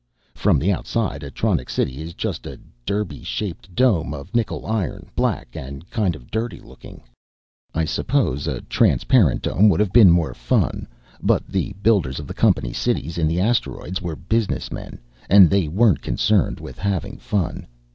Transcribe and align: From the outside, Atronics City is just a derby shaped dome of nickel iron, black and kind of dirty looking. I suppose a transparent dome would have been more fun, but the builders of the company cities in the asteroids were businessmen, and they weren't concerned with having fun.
From 0.33 0.57
the 0.57 0.71
outside, 0.71 1.21
Atronics 1.21 1.73
City 1.73 2.01
is 2.01 2.15
just 2.15 2.47
a 2.47 2.59
derby 2.87 3.21
shaped 3.21 3.75
dome 3.75 4.15
of 4.15 4.33
nickel 4.33 4.65
iron, 4.65 5.11
black 5.15 5.49
and 5.55 5.87
kind 5.91 6.15
of 6.15 6.31
dirty 6.31 6.59
looking. 6.59 7.03
I 7.75 7.85
suppose 7.85 8.47
a 8.47 8.61
transparent 8.61 9.43
dome 9.43 9.69
would 9.69 9.79
have 9.79 9.93
been 9.93 10.09
more 10.09 10.33
fun, 10.33 10.87
but 11.21 11.45
the 11.45 11.75
builders 11.83 12.19
of 12.19 12.25
the 12.25 12.33
company 12.33 12.73
cities 12.73 13.19
in 13.19 13.27
the 13.27 13.39
asteroids 13.39 14.01
were 14.01 14.15
businessmen, 14.15 14.97
and 15.29 15.51
they 15.51 15.67
weren't 15.67 16.01
concerned 16.01 16.59
with 16.59 16.79
having 16.79 17.19
fun. 17.19 17.67